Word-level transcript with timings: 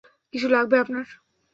কিছু 0.33 0.47
লাগবে 0.47 0.75
আপনার? 0.79 1.05